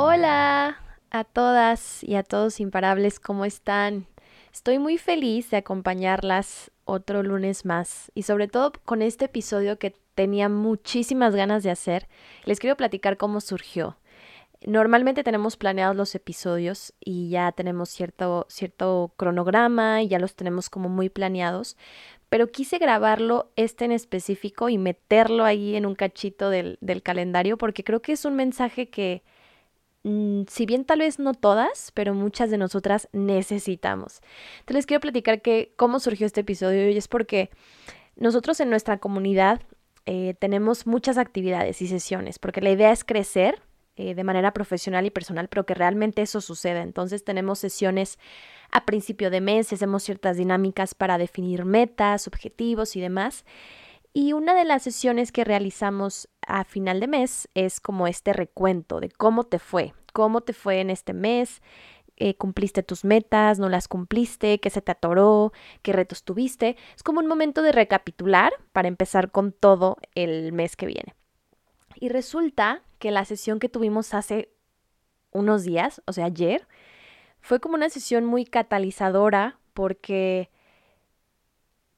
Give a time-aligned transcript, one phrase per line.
[0.00, 0.78] Hola
[1.10, 4.06] a todas y a todos imparables, ¿cómo están?
[4.52, 9.96] Estoy muy feliz de acompañarlas otro lunes más y sobre todo con este episodio que
[10.14, 12.06] tenía muchísimas ganas de hacer.
[12.44, 13.98] Les quiero platicar cómo surgió.
[14.64, 20.70] Normalmente tenemos planeados los episodios y ya tenemos cierto, cierto cronograma y ya los tenemos
[20.70, 21.76] como muy planeados,
[22.28, 27.58] pero quise grabarlo este en específico y meterlo ahí en un cachito del, del calendario
[27.58, 29.24] porque creo que es un mensaje que,
[30.04, 34.20] si bien tal vez no todas, pero muchas de nosotras necesitamos.
[34.60, 37.50] Entonces les quiero platicar que cómo surgió este episodio y es porque
[38.16, 39.60] nosotros en nuestra comunidad
[40.06, 43.60] eh, tenemos muchas actividades y sesiones, porque la idea es crecer
[43.96, 46.82] eh, de manera profesional y personal, pero que realmente eso suceda.
[46.82, 48.18] Entonces tenemos sesiones
[48.70, 53.44] a principio de mes, hacemos ciertas dinámicas para definir metas, objetivos y demás.
[54.20, 58.98] Y una de las sesiones que realizamos a final de mes es como este recuento
[58.98, 61.62] de cómo te fue, cómo te fue en este mes,
[62.16, 65.52] eh, cumpliste tus metas, no las cumpliste, qué se te atoró,
[65.82, 66.76] qué retos tuviste.
[66.96, 71.14] Es como un momento de recapitular para empezar con todo el mes que viene.
[71.94, 74.50] Y resulta que la sesión que tuvimos hace
[75.30, 76.66] unos días, o sea, ayer,
[77.40, 80.50] fue como una sesión muy catalizadora porque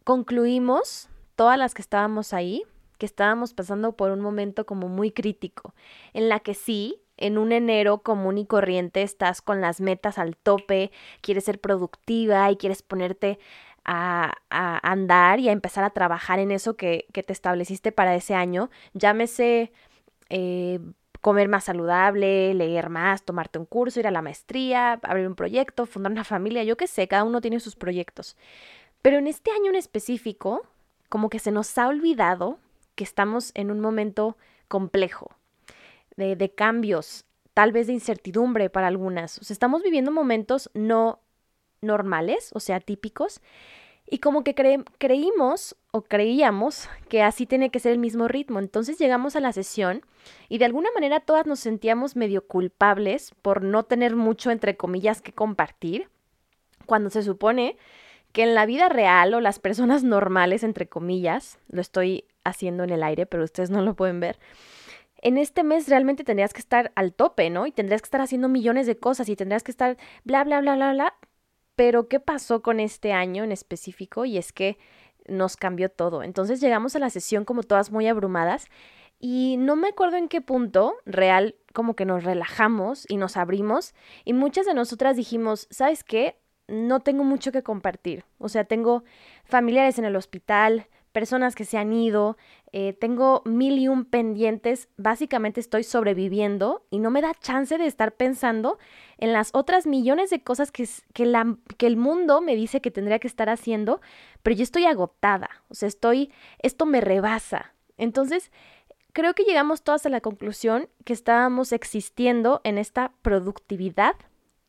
[0.04, 1.08] concluimos,
[1.41, 2.64] todas las que estábamos ahí,
[2.98, 5.74] que estábamos pasando por un momento como muy crítico,
[6.12, 10.37] en la que sí, en un enero común y corriente estás con las metas al
[10.37, 10.92] tope,
[11.22, 13.38] quieres ser productiva y quieres ponerte
[13.87, 18.15] a, a andar y a empezar a trabajar en eso que, que te estableciste para
[18.15, 19.72] ese año, llámese
[20.28, 20.78] eh,
[21.22, 25.86] comer más saludable, leer más, tomarte un curso, ir a la maestría, abrir un proyecto,
[25.86, 28.36] fundar una familia, yo qué sé, cada uno tiene sus proyectos.
[29.00, 30.66] Pero en este año en específico,
[31.10, 32.59] como que se nos ha olvidado
[32.94, 34.38] que estamos en un momento
[34.69, 35.31] complejo,
[36.16, 39.38] de, cambios, tal vez de incertidumbre para algunas.
[39.38, 41.21] O sea, estamos viviendo momentos no
[41.81, 43.41] normales, o sea, típicos,
[44.06, 44.54] y como que
[44.98, 48.59] creímos o creíamos que así tiene que ser el mismo ritmo.
[48.59, 50.03] Entonces llegamos a la sesión
[50.48, 55.22] y de alguna manera todas nos sentíamos medio culpables por no tener mucho, entre comillas,
[55.22, 56.09] que compartir,
[56.87, 57.77] cuando se supone
[58.32, 62.91] que en la vida real o las personas normales, entre comillas, lo estoy haciendo en
[62.91, 64.38] el aire, pero ustedes no lo pueden ver,
[65.22, 67.66] en este mes realmente tendrías que estar al tope, ¿no?
[67.66, 70.76] Y tendrías que estar haciendo millones de cosas y tendrías que estar bla, bla, bla,
[70.76, 71.14] bla, bla,
[71.80, 74.26] pero, ¿qué pasó con este año en específico?
[74.26, 74.76] Y es que
[75.26, 76.22] nos cambió todo.
[76.22, 78.66] Entonces llegamos a la sesión como todas muy abrumadas
[79.18, 83.94] y no me acuerdo en qué punto real como que nos relajamos y nos abrimos
[84.26, 86.36] y muchas de nosotras dijimos, ¿sabes qué?
[86.70, 88.25] No tengo mucho que compartir.
[88.38, 89.04] O sea, tengo
[89.44, 92.36] familiares en el hospital, personas que se han ido,
[92.72, 97.86] eh, tengo mil y un pendientes, básicamente estoy sobreviviendo y no me da chance de
[97.86, 98.78] estar pensando
[99.19, 102.92] en las otras millones de cosas que, que, la, que el mundo me dice que
[102.92, 104.00] tendría que estar haciendo,
[104.42, 107.75] pero yo estoy agotada, o sea, estoy, esto me rebasa.
[107.98, 108.53] Entonces,
[109.12, 114.14] creo que llegamos todas a la conclusión que estábamos existiendo en esta productividad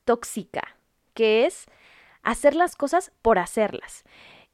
[0.06, 0.76] tóxica,
[1.14, 1.68] que es
[2.24, 4.04] hacer las cosas por hacerlas.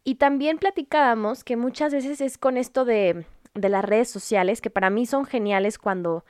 [0.04, 4.70] Y también platicábamos que muchas veces es con esto de, de las redes sociales, que
[4.70, 6.24] para mí son geniales cuando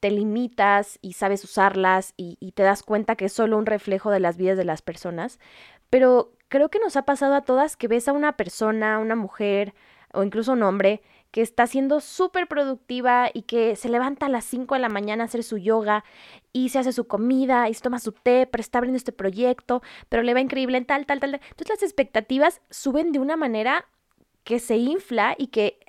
[0.00, 4.10] te limitas y sabes usarlas y, y, te das cuenta que es solo un reflejo
[4.10, 5.38] de las vidas de las personas.
[5.90, 9.74] Pero creo que nos ha pasado a todas que ves a una persona, una mujer
[10.12, 11.02] o incluso un hombre
[11.34, 15.24] que está siendo súper productiva y que se levanta a las 5 de la mañana
[15.24, 16.04] a hacer su yoga
[16.52, 19.82] y se hace su comida y se toma su té, pero está abriendo este proyecto,
[20.08, 21.34] pero le va increíble en tal, tal, tal.
[21.34, 23.88] Entonces las expectativas suben de una manera
[24.44, 25.80] que se infla y que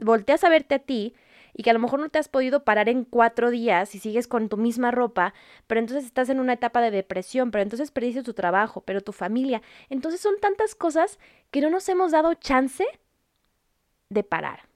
[0.00, 1.14] volteas a verte a ti
[1.54, 4.26] y que a lo mejor no te has podido parar en cuatro días y sigues
[4.26, 5.32] con tu misma ropa,
[5.68, 9.12] pero entonces estás en una etapa de depresión, pero entonces perdiste tu trabajo, pero tu
[9.12, 9.62] familia.
[9.90, 11.20] Entonces son tantas cosas
[11.52, 12.84] que no nos hemos dado chance
[14.08, 14.67] de parar.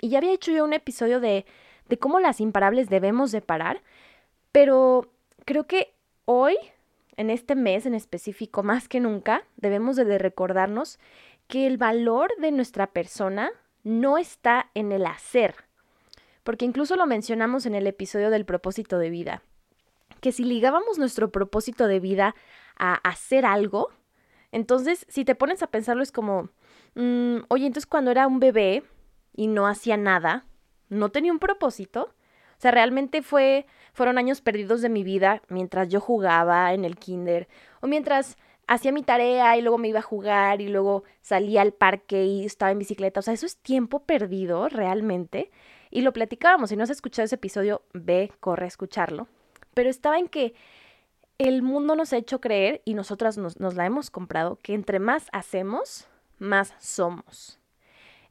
[0.00, 1.46] Y ya había hecho yo un episodio de,
[1.88, 3.82] de cómo las imparables debemos de parar,
[4.52, 5.10] pero
[5.44, 5.94] creo que
[6.24, 6.56] hoy,
[7.16, 10.98] en este mes en específico, más que nunca, debemos de recordarnos
[11.48, 13.50] que el valor de nuestra persona
[13.82, 15.54] no está en el hacer.
[16.42, 19.42] porque incluso lo mencionamos en el episodio del propósito de vida,
[20.20, 22.34] que si ligábamos nuestro propósito de vida
[22.76, 23.88] a hacer algo,
[24.52, 26.50] entonces si te pones a pensarlo es como,
[26.96, 28.82] mm, oye, entonces cuando era un bebé
[29.34, 30.46] y no hacía nada,
[30.88, 32.14] no tenía un propósito.
[32.56, 36.96] O sea, realmente fue, fueron años perdidos de mi vida mientras yo jugaba en el
[36.96, 37.48] kinder
[37.80, 41.72] o mientras hacía mi tarea y luego me iba a jugar y luego salía al
[41.72, 43.20] parque y estaba en bicicleta.
[43.20, 45.50] O sea, eso es tiempo perdido realmente.
[45.90, 46.70] Y lo platicábamos.
[46.70, 49.28] Si no has escuchado ese episodio, ve, corre a escucharlo.
[49.74, 50.54] Pero estaba en que
[51.38, 55.00] el mundo nos ha hecho creer y nosotras nos, nos la hemos comprado que entre
[55.00, 56.06] más hacemos,
[56.38, 57.60] más somos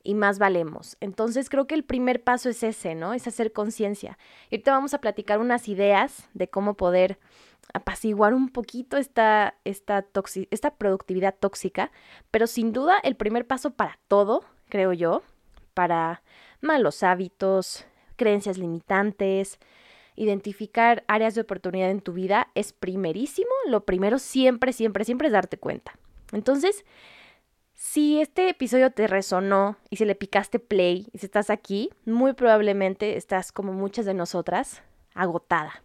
[0.04, 0.98] y más valemos.
[1.00, 3.14] Entonces creo que el primer paso es ese, ¿no?
[3.14, 4.18] Es hacer conciencia.
[4.50, 7.20] Y ahorita vamos a platicar unas ideas de cómo poder
[7.74, 10.06] apaciguar un poquito esta, esta,
[10.52, 11.92] esta productividad tóxica,
[12.30, 15.24] pero sin duda el primer paso para todo, creo yo,
[15.74, 16.22] para
[16.62, 17.86] malos hábitos,
[18.16, 19.60] creencias limitantes,
[20.16, 23.50] identificar áreas de oportunidad en tu vida es primerísimo.
[23.68, 25.94] Lo primero siempre, siempre, siempre es darte cuenta.
[26.32, 26.86] Entonces,
[27.84, 32.32] si este episodio te resonó y si le picaste play y si estás aquí, muy
[32.32, 34.82] probablemente estás como muchas de nosotras,
[35.14, 35.84] agotada.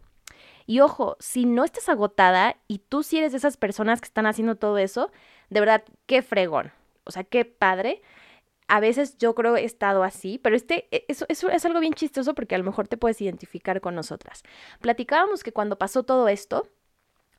[0.65, 4.27] Y ojo, si no estás agotada y tú si eres de esas personas que están
[4.27, 5.11] haciendo todo eso,
[5.51, 6.71] de verdad, qué fregón.
[7.03, 8.01] O sea, qué padre.
[8.69, 12.33] A veces yo creo he estado así, pero este, e, eso, es algo bien chistoso
[12.33, 14.45] porque a lo mejor te puedes identificar con nosotras.
[14.81, 16.69] Platicábamos que cuando pasó todo esto,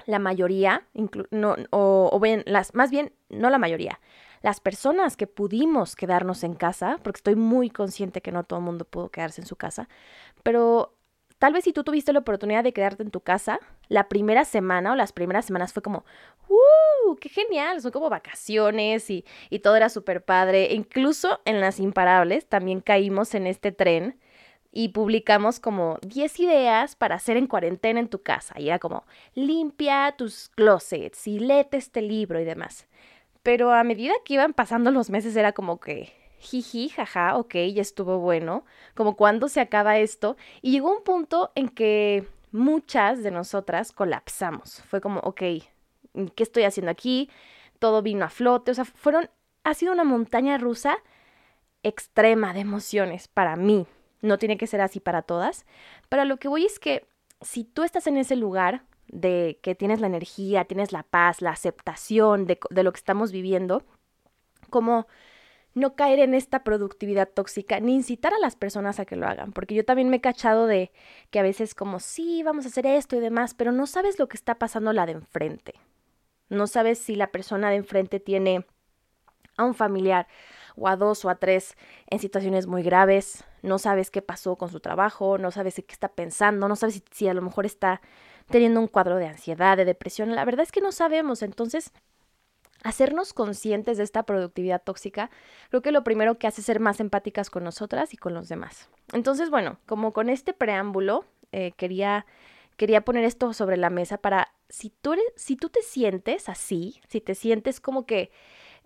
[0.06, 0.86] la mayoría,
[1.32, 4.02] no, o, o bien, las, más bien, no la mayoría,
[4.42, 8.66] las personas que pudimos quedarnos en casa, porque estoy muy consciente que no todo el
[8.66, 9.90] mundo pudo quedarse en su casa,
[10.44, 10.96] pero
[11.40, 14.92] tal vez si tú tuviste la oportunidad de quedarte en tu casa, la primera semana
[14.92, 16.06] o las primeras semanas fue como,
[16.50, 17.16] ¡uh!
[17.16, 17.82] ¡Qué genial!
[17.82, 20.74] Son como vacaciones y, y todo era súper padre.
[20.74, 24.20] Incluso en las imparables también caímos en este tren
[24.72, 28.60] y publicamos como 10 ideas para hacer en cuarentena en tu casa.
[28.60, 32.88] Y era como, limpia tus closets y léete este libro y demás.
[33.44, 37.82] Pero a medida que iban pasando los meses era como que, jiji, jaja, ok, ya
[37.82, 38.66] estuvo bueno,
[38.96, 40.38] como cuando se acaba esto.
[40.62, 44.82] Y llegó un punto en que muchas de nosotras colapsamos.
[44.88, 47.30] Fue como, ok, ¿qué estoy haciendo aquí?
[47.80, 49.30] Todo vino a flote, o sea, fueron,
[49.64, 50.98] ha sido una montaña rusa
[51.84, 53.88] extrema de emociones para mí.
[54.22, 55.66] No tiene que ser así para todas,
[56.10, 57.08] pero lo que voy es que
[57.42, 61.52] si tú estás en ese lugar de que tienes la energía, tienes la paz, la
[61.52, 63.84] aceptación de, de lo que estamos viviendo,
[64.70, 65.08] como
[65.74, 69.52] no caer en esta productividad tóxica ni incitar a las personas a que lo hagan,
[69.52, 70.92] porque yo también me he cachado de
[71.30, 74.28] que a veces como sí, vamos a hacer esto y demás, pero no sabes lo
[74.28, 75.74] que está pasando la de enfrente.
[76.50, 78.66] No sabes si la persona de enfrente tiene
[79.58, 80.28] a un familiar
[80.80, 81.76] o a dos o a tres
[82.08, 86.10] en situaciones muy graves, no sabes qué pasó con su trabajo, no sabes qué está
[86.10, 88.02] pensando, no sabes si, a lo mejor está
[88.50, 90.34] teniendo un cuadro de ansiedad, de depresión.
[90.36, 91.44] La verdad es que no sabemos.
[91.44, 91.92] Entonces,
[92.84, 95.30] hacernos conscientes de esta productividad tóxica,
[95.70, 98.50] creo que lo primero que hace es ser más empáticas con nosotras y con los
[98.50, 98.90] demás.
[99.14, 102.26] Entonces, bueno, como con este preámbulo, eh, quería,
[102.78, 107.02] quería poner esto sobre la mesa para, si tú, eres, si tú te sientes así,
[107.08, 108.32] si te sientes como que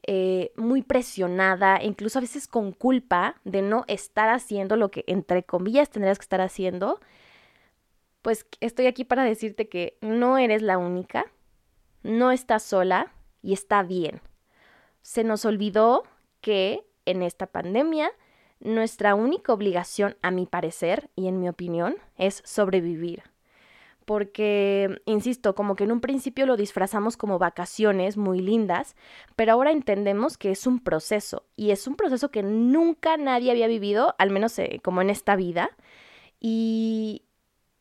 [0.06, 5.44] eh, muy presionada, incluso a veces con culpa de no estar haciendo lo que, entre
[5.44, 7.00] comillas, tendrías que estar haciendo,
[8.22, 11.26] pues estoy aquí para decirte que no eres la única,
[12.04, 14.22] no estás sola y está bien.
[15.02, 16.04] Se nos olvidó
[16.42, 18.12] que en esta pandemia
[18.60, 23.33] nuestra única obligación, a mi parecer y en mi opinión, es sobrevivir.
[24.06, 28.96] Porque, insisto, como que en un principio lo disfrazamos como vacaciones muy lindas,
[29.36, 33.68] pero ahora entendemos que es un proceso y es un proceso que nunca nadie había
[33.68, 35.70] vivido, al menos eh, como en esta vida.
[36.40, 37.24] Y,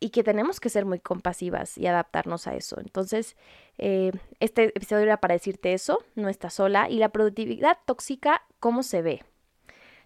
[0.03, 2.81] y que tenemos que ser muy compasivas y adaptarnos a eso.
[2.81, 3.37] Entonces,
[3.79, 4.11] eh,
[4.41, 6.91] este episodio era para decirte eso, no estás sola.
[6.91, 9.25] Y la productividad tóxica, ¿cómo se ve?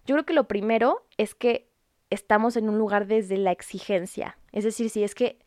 [0.05, 1.71] Yo creo que lo primero es que
[2.11, 4.37] estamos en un lugar desde la exigencia.
[4.51, 5.39] Es decir, si es que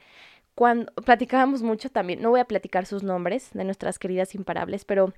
[0.55, 5.13] cuando platicábamos mucho también, no voy a platicar sus nombres de nuestras queridas imparables, pero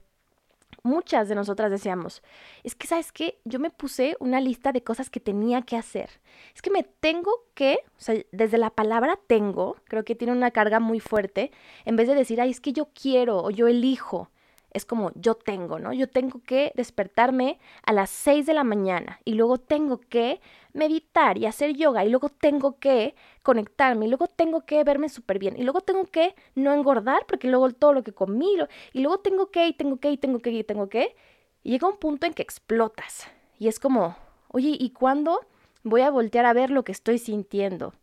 [0.82, 2.22] muchas de nosotras decíamos,
[2.64, 3.38] es que, ¿sabes qué?
[3.44, 6.10] Yo me puse una lista de cosas que tenía que hacer.
[6.54, 10.50] Es que me tengo que, o sea, desde la palabra tengo, creo que tiene una
[10.50, 11.52] carga muy fuerte,
[11.84, 14.30] en vez de decir, ay, es que yo quiero o yo elijo
[14.72, 15.92] es como yo tengo, ¿no?
[15.92, 20.40] Yo tengo que despertarme a las 6 de la mañana y luego tengo que
[20.72, 25.38] meditar y hacer yoga y luego tengo que conectarme y luego tengo que verme súper
[25.38, 28.56] bien y luego tengo que no engordar porque luego todo lo que comí
[28.92, 31.14] y luego tengo que y tengo que y tengo que y tengo que
[31.62, 34.16] y llega un punto en que explotas y es como,
[34.48, 35.40] oye, ¿y cuándo
[35.84, 37.94] voy a voltear a ver lo que estoy sintiendo?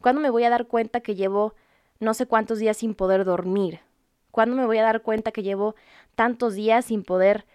[0.00, 1.54] ¿Cuándo me voy a dar cuenta que llevo
[2.00, 3.80] no sé cuántos días sin poder dormir?
[4.34, 5.76] ¿Cuándo me voy a dar cuenta que llevo
[6.16, 7.46] tantos días sin poder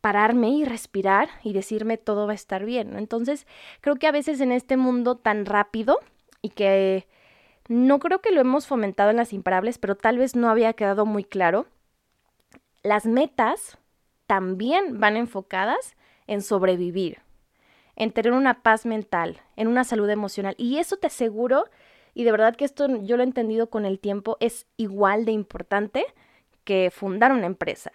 [0.00, 2.98] pararme y respirar y decirme todo va a estar bien?
[2.98, 3.46] Entonces,
[3.80, 6.00] creo que a veces en este mundo tan rápido
[6.42, 7.06] y que
[7.68, 11.06] no creo que lo hemos fomentado en las imparables, pero tal vez no había quedado
[11.06, 11.66] muy claro,
[12.82, 13.78] las metas
[14.26, 15.94] también van enfocadas
[16.26, 17.20] en sobrevivir,
[17.94, 20.56] en tener una paz mental, en una salud emocional.
[20.58, 21.66] Y eso te aseguro,
[22.16, 25.32] y de verdad que esto yo lo he entendido con el tiempo, es igual de
[25.32, 26.06] importante
[26.64, 27.92] que fundar una empresa,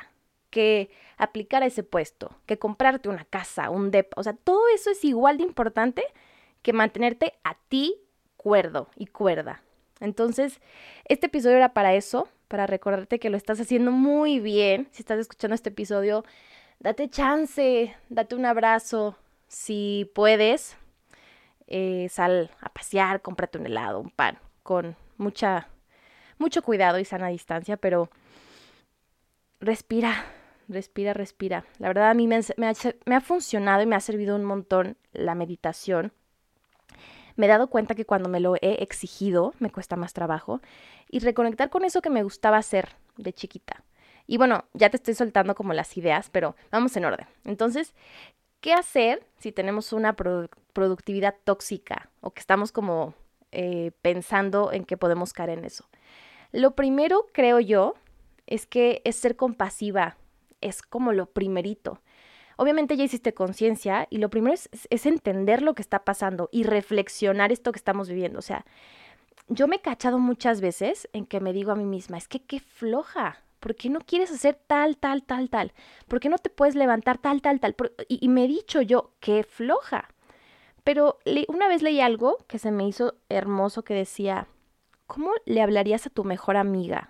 [0.51, 4.15] que aplicar a ese puesto, que comprarte una casa, un DEP.
[4.15, 6.03] O sea, todo eso es igual de importante
[6.61, 7.95] que mantenerte a ti
[8.37, 9.63] cuerdo y cuerda.
[9.99, 10.61] Entonces,
[11.05, 14.87] este episodio era para eso, para recordarte que lo estás haciendo muy bien.
[14.91, 16.25] Si estás escuchando este episodio,
[16.79, 19.15] date chance, date un abrazo.
[19.47, 20.77] Si puedes,
[21.71, 25.67] eh, sal a pasear, cómprate un helado, un pan, con mucha,
[26.37, 28.09] mucho cuidado y sana distancia, pero
[29.59, 30.25] respira,
[30.67, 31.65] respira, respira.
[31.79, 35.33] La verdad a mí me, me ha funcionado y me ha servido un montón la
[35.33, 36.11] meditación
[37.35, 40.61] me he dado cuenta que cuando me lo he exigido me cuesta más trabajo
[41.09, 43.83] y reconectar con eso que me gustaba hacer de chiquita.
[44.27, 47.27] Y bueno, ya te estoy soltando como las ideas, pero vamos en orden.
[47.43, 47.93] Entonces,
[48.59, 50.15] ¿qué hacer si tenemos una
[50.73, 53.13] productividad tóxica o que estamos como
[53.51, 55.85] eh, pensando en que podemos caer en eso?
[56.51, 57.95] Lo primero, creo yo,
[58.47, 60.17] es que es ser compasiva,
[60.59, 62.01] es como lo primerito.
[62.57, 67.51] Obviamente ya hiciste conciencia y lo primero es, entender lo que está pasando y reflexionar
[67.51, 68.37] esto que estamos viviendo.
[68.39, 68.65] O sea,
[69.47, 72.43] yo me he cachado muchas veces en que me digo a mí misma, es que
[72.43, 75.73] qué floja, ¿por qué no quieres hacer tal, tal, tal, tal?
[76.07, 77.75] ¿Por qué no te puedes levantar tal, tal, tal?
[78.07, 80.09] Y, me he dicho yo, qué floja.
[80.83, 84.47] Pero una vez leí algo que se me hizo hermoso que decía,
[85.05, 87.09] ¿cómo le hablarías a tu mejor amiga?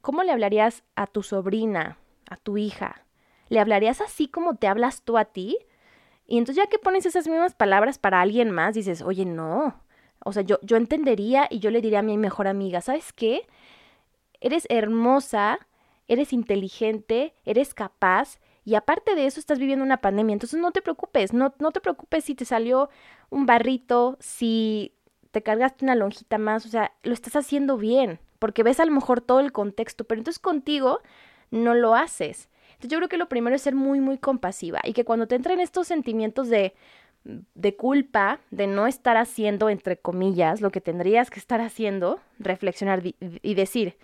[0.00, 1.98] ¿Cómo le hablarías a tu sobrina,
[2.30, 3.04] a tu hija?
[3.48, 5.58] ¿Le hablarías así como te hablas tú a ti?
[6.26, 9.80] Y entonces ya que pones esas mismas palabras para alguien más, dices, oye, no.
[10.24, 13.46] O sea, yo, yo entendería y yo le diría a mi mejor amiga, ¿sabes qué?
[14.40, 15.58] Eres hermosa,
[16.08, 20.32] eres inteligente, eres capaz y aparte de eso estás viviendo una pandemia.
[20.32, 22.90] Entonces no te preocupes, no, no te preocupes si te salió
[23.30, 24.92] un barrito, si
[25.30, 28.90] te cargaste una lonjita más, o sea, lo estás haciendo bien, porque ves a lo
[28.90, 31.00] mejor todo el contexto, pero entonces contigo
[31.52, 32.48] no lo haces.
[32.70, 35.36] Entonces yo creo que lo primero es ser muy, muy compasiva y que cuando te
[35.36, 36.74] entren estos sentimientos de,
[37.22, 43.00] de culpa, de no estar haciendo, entre comillas, lo que tendrías que estar haciendo, reflexionar
[43.04, 43.96] y decir,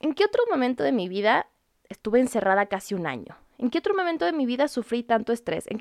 [0.00, 1.46] ¿en qué otro momento de mi vida
[1.88, 3.36] estuve encerrada casi un año?
[3.62, 5.66] ¿En qué otro momento de mi vida sufrí tanto estrés?
[5.68, 5.80] ¿En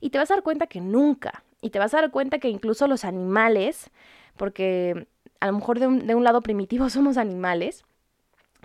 [0.00, 1.44] Y te vas a dar cuenta que nunca.
[1.60, 3.92] Y te vas a dar cuenta que incluso los animales,
[4.36, 5.06] porque
[5.38, 7.84] a lo mejor de un, de un lado primitivo somos animales,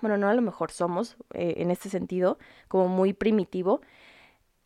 [0.00, 3.82] bueno, no a lo mejor somos eh, en este sentido, como muy primitivo,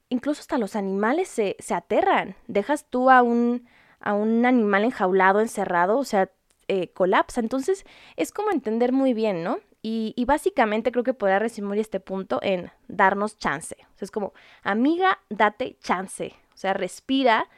[0.09, 2.37] incluso hasta los animales se, se aterran.
[2.47, 3.69] Dejas tú a un,
[4.01, 6.31] a un animal enjaulado, encerrado, o sea,
[6.69, 7.41] eh, colapsa.
[7.41, 7.85] Entonces,
[8.17, 9.59] es como entender muy bien, ¿no?
[9.87, 13.77] Y, básicamente creo que podría resumir este punto en darnos chance.
[14.01, 16.35] Es como, amiga, date chance.
[16.55, 17.51] O sea, respira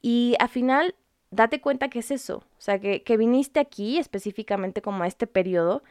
[0.00, 0.94] y al final
[1.32, 2.36] date cuenta que es eso.
[2.36, 5.82] O sea, que, que viniste aquí específicamente como a este periodo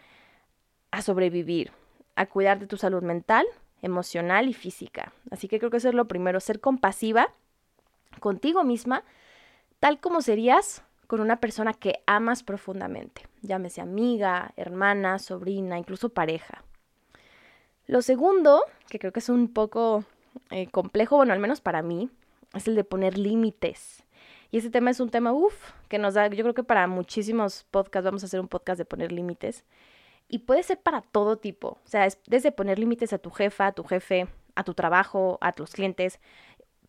[0.91, 1.73] a sobrevivir,
[2.15, 3.45] a cuidar de tu salud mental,
[3.81, 5.11] emocional y física.
[5.31, 7.33] Así que creo que eso es lo primero, ser compasiva
[8.21, 9.03] contigo misma,
[9.81, 10.81] tal como serías
[11.13, 16.63] con una persona que amas profundamente, llámese amiga, hermana, sobrina, incluso pareja.
[17.85, 20.05] Lo segundo, que creo que es un poco
[20.49, 22.09] eh, complejo, bueno, al menos para mí,
[22.55, 24.03] es el de poner límites.
[24.49, 25.53] Y ese tema es un tema, uff,
[25.87, 28.85] que nos da, yo creo que para muchísimos podcasts vamos a hacer un podcast de
[28.85, 29.65] poner límites.
[30.29, 33.67] Y puede ser para todo tipo, o sea, es desde poner límites a tu jefa,
[33.67, 36.19] a tu jefe, a tu trabajo, a tus clientes,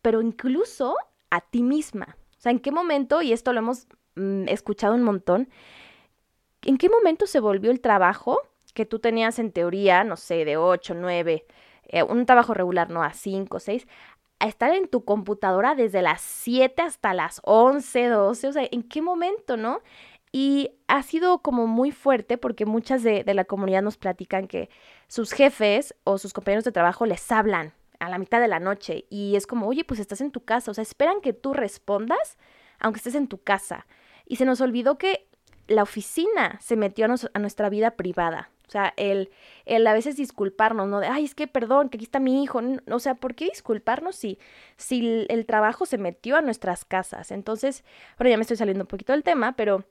[0.01, 0.95] pero incluso
[1.29, 2.17] a ti misma.
[2.39, 5.49] O sea, ¿en qué momento, y esto lo hemos mm, escuchado un montón,
[6.63, 8.39] ¿en qué momento se volvió el trabajo
[8.73, 11.45] que tú tenías en teoría, no sé, de 8, 9,
[11.87, 13.87] eh, un trabajo regular, no, a 5, 6,
[14.39, 18.83] a estar en tu computadora desde las 7 hasta las 11, 12, o sea, ¿en
[18.83, 19.81] qué momento, no?
[20.31, 24.69] Y ha sido como muy fuerte porque muchas de, la comunidad nos platican que
[25.07, 29.05] sus jefes o sus compañeros de trabajo les hablan a la mitad de la noche
[29.09, 32.37] y es como, oye, pues estás en tu casa, o sea, esperan que tú respondas
[32.79, 33.87] aunque estés en tu casa.
[34.25, 35.27] Y se nos olvidó que
[35.67, 38.49] la oficina se metió a, nuestra vida privada.
[38.67, 39.29] O sea, el,
[39.65, 40.99] el a veces disculparnos, ¿no?
[40.99, 42.61] De, ay, es que perdón, que aquí está mi hijo.
[42.89, 44.39] O sea, ¿por qué disculparnos si,
[44.77, 47.31] si el, trabajo se metió a nuestras casas?
[47.31, 47.83] Entonces,
[48.17, 49.85] ahora ya me estoy saliendo un poquito del tema, pero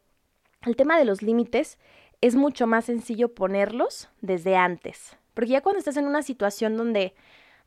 [0.67, 1.79] el tema de los límites
[2.21, 5.17] es mucho más sencillo ponerlos desde antes.
[5.35, 7.14] Porque ya cuando estás en una situación donde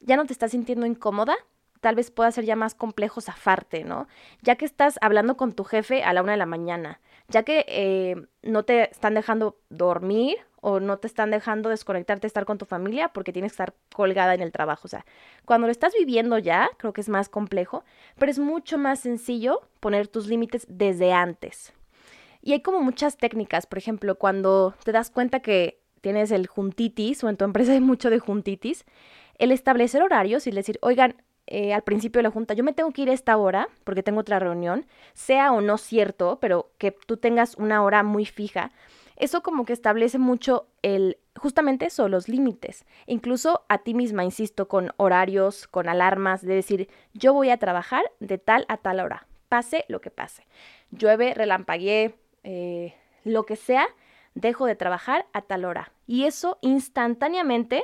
[0.01, 1.35] ya no te estás sintiendo incómoda,
[1.79, 4.07] tal vez pueda ser ya más complejo zafarte, ¿no?
[4.41, 7.65] Ya que estás hablando con tu jefe a la una de la mañana, ya que
[7.67, 12.65] eh, no te están dejando dormir o no te están dejando desconectarte, estar con tu
[12.65, 14.81] familia porque tienes que estar colgada en el trabajo.
[14.85, 15.05] O sea,
[15.45, 17.83] cuando lo estás viviendo ya, creo que es más complejo,
[18.17, 21.73] pero es mucho más sencillo poner tus límites desde antes.
[22.41, 27.23] Y hay como muchas técnicas, por ejemplo, cuando te das cuenta que tienes el juntitis
[27.23, 28.85] o en tu empresa hay mucho de juntitis,
[29.37, 32.91] el establecer horarios y decir, oigan, eh, al principio de la junta, yo me tengo
[32.91, 36.91] que ir a esta hora porque tengo otra reunión, sea o no cierto, pero que
[36.91, 38.71] tú tengas una hora muy fija,
[39.17, 42.85] eso como que establece mucho el, justamente eso, los límites.
[43.07, 48.03] Incluso a ti misma, insisto, con horarios, con alarmas, de decir, yo voy a trabajar
[48.19, 50.45] de tal a tal hora, pase lo que pase.
[50.91, 53.87] Llueve, relampaguee, eh, lo que sea,
[54.35, 55.91] dejo de trabajar a tal hora.
[56.05, 57.83] Y eso instantáneamente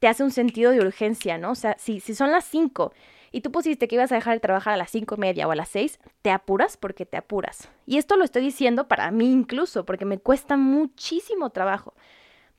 [0.00, 1.52] te hace un sentido de urgencia, ¿no?
[1.52, 2.92] O sea, si, si son las 5
[3.32, 5.52] y tú pusiste que ibas a dejar de trabajar a las cinco y media o
[5.52, 7.68] a las 6, te apuras porque te apuras.
[7.86, 11.94] Y esto lo estoy diciendo para mí incluso, porque me cuesta muchísimo trabajo.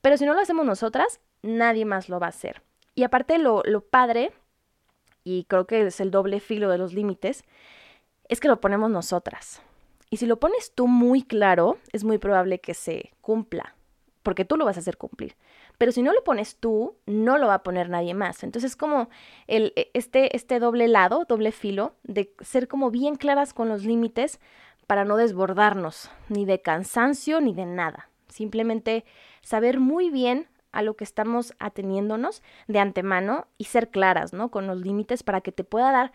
[0.01, 2.61] Pero si no lo hacemos nosotras, nadie más lo va a hacer.
[2.95, 4.31] Y aparte lo, lo padre,
[5.23, 7.43] y creo que es el doble filo de los límites,
[8.29, 9.61] es que lo ponemos nosotras.
[10.09, 13.75] Y si lo pones tú muy claro, es muy probable que se cumpla,
[14.23, 15.35] porque tú lo vas a hacer cumplir.
[15.81, 18.43] Pero si no lo pones tú, no lo va a poner nadie más.
[18.43, 19.09] Entonces, como
[19.47, 23.83] el, e, este, este doble lado, doble filo, de ser como bien claras con los
[23.83, 24.39] límites
[24.85, 28.11] para no desbordarnos, ni de cansancio, ni de nada.
[28.27, 29.05] Simplemente
[29.41, 34.51] saber muy bien a lo que estamos ateniéndonos de antemano y ser claras, ¿no?
[34.51, 36.11] Con los límites para que te pueda dar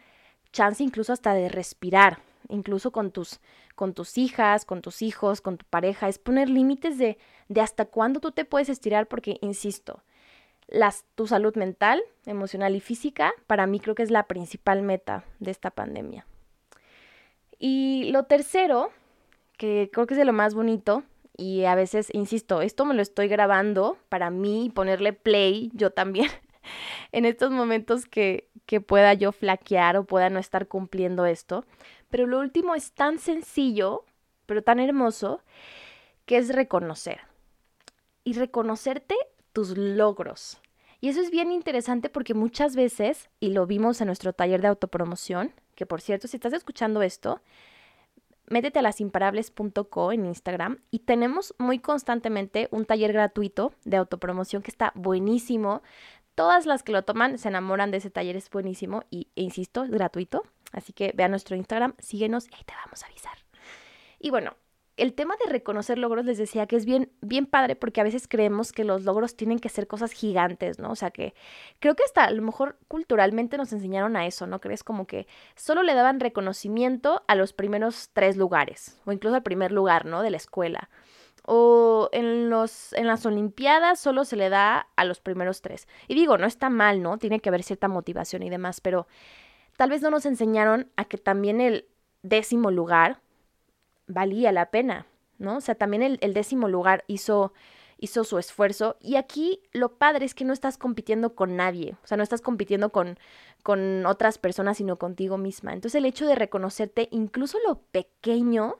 [0.52, 3.40] chance incluso hasta de respirar, incluso con tus,
[3.76, 7.84] con tus hijas, con tus hijos, con tu pareja, es poner límites de, de hasta
[7.84, 10.02] cuándo tú te puedes estirar, porque, insisto,
[10.66, 15.24] las, tu salud mental, emocional y física, para mí creo que es la principal meta
[15.38, 16.26] de esta pandemia.
[17.58, 18.90] Y lo tercero,
[19.56, 21.04] que creo que es de lo más bonito,
[21.36, 26.30] y a veces, insisto, esto me lo estoy grabando para mí, ponerle play yo también,
[27.12, 31.64] en estos momentos que, que pueda yo flaquear o pueda no estar cumpliendo esto.
[32.10, 34.04] Pero lo último es tan sencillo,
[34.46, 35.42] pero tan hermoso,
[36.24, 37.20] que es reconocer.
[38.24, 39.14] Y reconocerte
[39.52, 40.60] tus logros.
[41.00, 44.68] Y eso es bien interesante porque muchas veces, y lo vimos en nuestro taller de
[44.68, 47.40] autopromoción, que por cierto, si estás escuchando esto,
[48.48, 54.70] métete a lasimparables.co en Instagram y tenemos muy constantemente un taller gratuito de autopromoción que
[54.70, 55.82] está buenísimo.
[56.34, 59.84] Todas las que lo toman se enamoran de ese taller, es buenísimo y, e insisto,
[59.84, 60.44] es gratuito.
[60.76, 63.38] Así que ve a nuestro Instagram, síguenos y te vamos a avisar.
[64.20, 64.56] Y bueno,
[64.96, 68.28] el tema de reconocer logros les decía que es bien, bien padre porque a veces
[68.28, 70.90] creemos que los logros tienen que ser cosas gigantes, ¿no?
[70.90, 71.34] O sea que
[71.80, 74.60] creo que hasta a lo mejor culturalmente nos enseñaron a eso, ¿no?
[74.60, 79.42] Crees como que solo le daban reconocimiento a los primeros tres lugares o incluso al
[79.42, 80.22] primer lugar, ¿no?
[80.22, 80.88] De la escuela.
[81.48, 85.86] O en, los, en las Olimpiadas solo se le da a los primeros tres.
[86.08, 87.18] Y digo, no está mal, ¿no?
[87.18, 89.06] Tiene que haber cierta motivación y demás, pero
[89.76, 91.86] tal vez no nos enseñaron a que también el
[92.22, 93.20] décimo lugar
[94.06, 95.06] valía la pena,
[95.38, 95.56] ¿no?
[95.56, 97.52] O sea, también el, décimo lugar hizo,
[97.98, 98.96] hizo su esfuerzo.
[99.00, 102.40] Y aquí lo padre es que no estás compitiendo con nadie, o sea, no estás
[102.40, 103.18] compitiendo con,
[103.62, 105.72] con otras personas, sino contigo misma.
[105.72, 108.76] Entonces el hecho de reconocerte, incluso lo pequeño,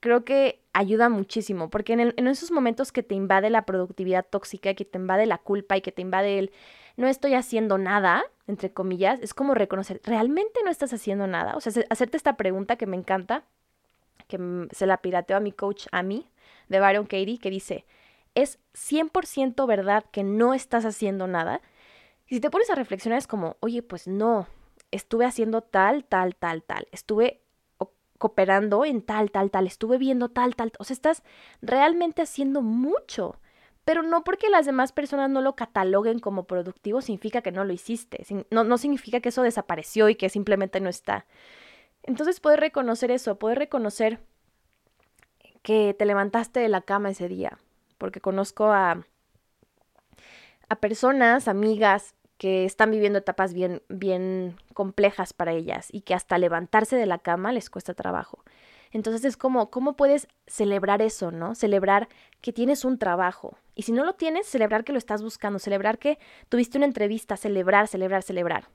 [0.00, 4.74] creo que ayuda muchísimo, porque en, en, esos momentos que te invade la productividad tóxica,
[4.74, 6.52] que te invade la culpa y que te invade el
[6.96, 11.56] no estoy haciendo nada, entre comillas, es como reconocer, realmente no estás haciendo nada.
[11.56, 13.44] O sea, hacerte esta pregunta que me encanta,
[14.28, 16.28] que se la pirateó a mi coach, a mí,
[16.68, 17.84] de Byron Katie, que dice,
[18.34, 21.60] ¿es 100% verdad que no estás haciendo nada?
[22.28, 24.46] Y si te pones a reflexionar es como, oye, pues no,
[24.90, 27.42] estuve haciendo tal, tal, tal, tal, estuve
[28.18, 31.24] cooperando en tal, tal, tal, estuve viendo tal, tal, o sea, estás
[31.60, 33.36] realmente haciendo mucho.
[33.84, 37.72] Pero no porque las demás personas no lo cataloguen como productivo significa que no lo
[37.72, 41.26] hiciste, no, no significa que eso desapareció y que simplemente no está.
[42.04, 44.20] Entonces puedes reconocer eso, puedes reconocer
[45.62, 47.58] que te levantaste de la cama ese día,
[47.98, 49.04] porque conozco a,
[50.68, 56.38] a personas, amigas, que están viviendo etapas bien, bien complejas para ellas y que hasta
[56.38, 58.42] levantarse de la cama les cuesta trabajo.
[58.92, 61.54] Entonces es como, ¿cómo puedes celebrar eso, no?
[61.54, 62.08] Celebrar
[62.40, 63.56] que tienes un trabajo.
[63.74, 67.36] Y si no lo tienes, celebrar que lo estás buscando, celebrar que tuviste una entrevista,
[67.36, 68.68] celebrar, celebrar, celebrar.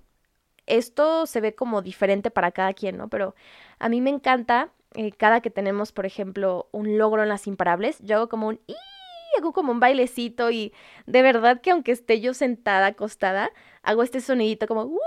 [0.66, 3.08] Esto se ve como diferente para cada quien, ¿no?
[3.10, 3.36] Pero
[3.80, 8.00] a mí me encanta eh, cada que tenemos, por ejemplo, un logro en las imparables,
[8.00, 8.60] yo hago como un
[9.38, 10.74] hago como un bailecito y
[11.06, 13.52] de verdad que aunque esté yo sentada, acostada,
[13.84, 15.00] hago este sonidito como ¡Woo!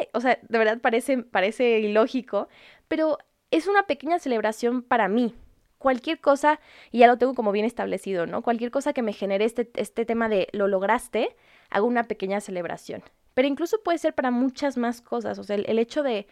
[0.00, 0.08] ¡Yeah!
[0.12, 2.48] O sea, de verdad parece, parece ilógico,
[2.88, 3.18] pero
[3.50, 5.34] es una pequeña celebración para mí.
[5.78, 6.58] Cualquier cosa,
[6.90, 8.42] y ya lo tengo como bien establecido, ¿no?
[8.42, 11.36] Cualquier cosa que me genere este, este tema de lo lograste,
[11.70, 13.02] hago una pequeña celebración.
[13.34, 15.38] Pero incluso puede ser para muchas más cosas.
[15.38, 16.26] O sea, el, hecho de,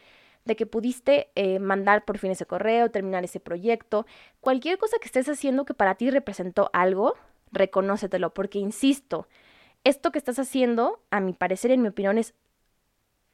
[0.44, 4.04] de, que pudiste eh, mandar por fin ese correo, terminar ese proyecto,
[4.40, 7.14] cualquier cosa que estés haciendo que para ti representó algo,
[7.52, 9.28] reconócetelo, porque insisto,
[9.84, 12.34] esto que estás haciendo, a mi parecer, en mi opinión, es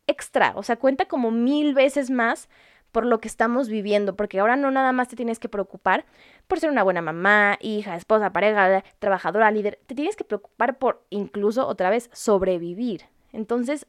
[0.07, 2.51] extra, o sea, cuenta como mil veces más
[2.93, 6.05] por lo que estamos viviendo, porque ahora no nada más te tienes que preocupar
[6.47, 11.03] por ser una buena mamá, hija, esposa, pareja, trabajadora, líder, te tienes que preocupar por
[11.11, 13.07] incluso otra vez sobrevivir.
[13.33, 13.87] Entonces,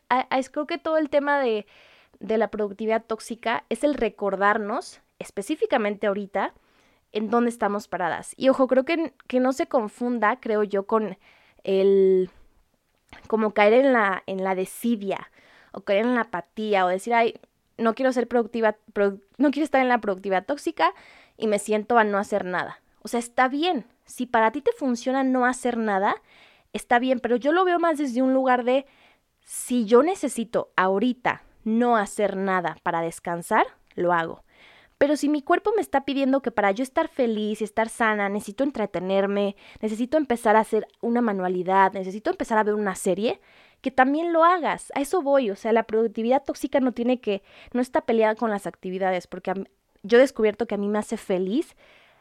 [0.51, 1.65] creo que todo el tema de,
[2.19, 6.53] de la productividad tóxica es el recordarnos, específicamente ahorita,
[7.11, 8.33] en dónde estamos paradas.
[8.37, 11.17] Y ojo, creo que, que no se confunda, creo yo, con
[11.63, 12.29] el
[13.27, 15.29] como caer en la, en la desidia
[15.71, 17.39] o caer en la apatía o decir, ay,
[17.83, 18.77] no quiero ser productiva,
[19.37, 20.93] no quiero estar en la productividad tóxica
[21.37, 22.81] y me siento a no hacer nada.
[23.01, 23.85] O sea, está bien.
[24.05, 26.15] Si para ti te funciona no hacer nada,
[26.73, 28.85] está bien, pero yo lo veo más desde un lugar de
[29.41, 33.65] si yo necesito ahorita no hacer nada para descansar,
[33.95, 34.43] lo hago.
[34.97, 38.29] Pero si mi cuerpo me está pidiendo que para yo estar feliz y estar sana,
[38.29, 43.41] necesito entretenerme, necesito empezar a hacer una manualidad, necesito empezar a ver una serie,
[43.83, 44.91] que también lo hagas.
[44.95, 47.43] A eso voy, o sea, la productividad tóxica no tiene que,
[47.73, 49.53] no está peleada con las actividades, porque
[50.03, 51.75] yo he descubierto que a mí me hace feliz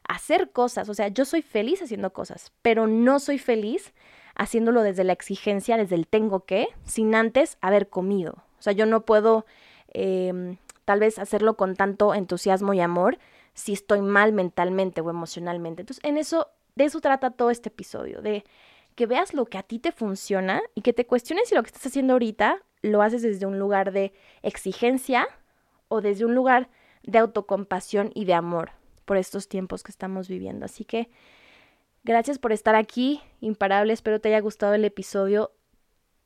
[0.07, 3.95] hacer cosas, o sea, yo soy feliz haciendo cosas, pero no soy feliz
[4.35, 8.43] haciéndolo desde la exigencia, desde el tengo que, sin antes haber comido.
[8.59, 9.47] O sea, yo no puedo
[9.95, 13.19] em, tal vez hacerlo con tanto entusiasmo y amor
[13.55, 15.83] si estoy mal mentalmente o emocionalmente.
[15.83, 18.45] Entonces, en eso, de eso trata todo este episodio, de
[18.95, 21.69] que veas lo que a ti te funciona y que te cuestiones si lo que
[21.69, 25.27] estás haciendo ahorita lo haces desde un lugar de exigencia
[25.89, 26.69] o desde un lugar
[27.03, 28.73] de autocompasión y de amor
[29.05, 30.65] por estos tiempos que estamos viviendo.
[30.65, 31.11] Así que
[32.05, 35.53] gracias por estar aquí, imparable, espero te haya gustado el episodio.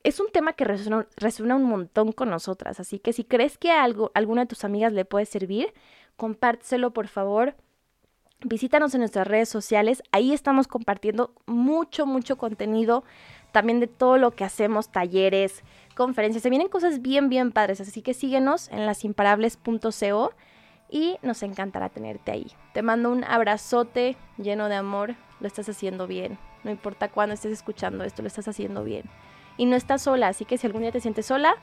[0.03, 3.83] Es un tema que resuena, un montón con nosotras, así que si crees que a
[3.83, 5.73] algo, alguna de tus amigas le puede servir,
[6.15, 7.55] compártelo por favor
[8.43, 13.03] Visítanos en nuestras redes sociales, ahí estamos compartiendo mucho, mucho contenido,
[13.51, 15.63] también de todo lo que hacemos, talleres,
[15.95, 20.33] conferencias, se vienen cosas bien, bien padres, así que síguenos en lasimparables.co
[20.87, 22.51] y nos encantará tenerte ahí.
[22.73, 27.53] Te mando un abrazote lleno de amor, lo estás haciendo bien, no importa cuándo estés
[27.53, 29.05] escuchando esto, lo estás haciendo bien.
[29.57, 31.55] Y no estás sola, así que si algún día te sientes sola,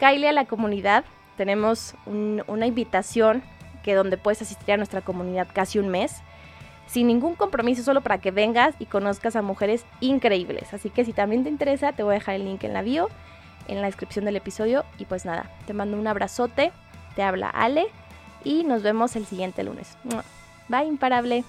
[0.00, 1.04] cáile a la comunidad,
[1.36, 3.44] tenemos una invitación
[3.82, 6.22] que donde puedes asistir a nuestra comunidad casi un mes
[6.88, 10.72] sin ningún compromiso, solo para que vengas y conozcas a mujeres increíbles.
[10.72, 13.08] Así que si también te interesa, te voy a dejar el link en la bio,
[13.68, 14.84] en la descripción del episodio.
[14.98, 16.72] Y pues nada, te mando un abrazote,
[17.14, 17.86] te habla Ale
[18.42, 19.96] y nos vemos el siguiente lunes.
[20.68, 21.44] Bye, imparable.